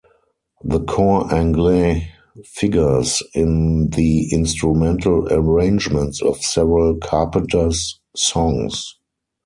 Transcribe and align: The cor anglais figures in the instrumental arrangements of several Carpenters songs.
The 0.63 0.79
cor 0.83 1.31
anglais 1.31 2.09
figures 2.43 3.21
in 3.35 3.89
the 3.91 4.33
instrumental 4.33 5.27
arrangements 5.31 6.23
of 6.23 6.37
several 6.41 6.95
Carpenters 6.95 7.99
songs. 8.15 8.95